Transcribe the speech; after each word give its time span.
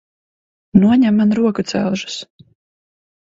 Noņem 0.83 1.19
man 1.23 1.33
rokudzelžus! 1.41 2.17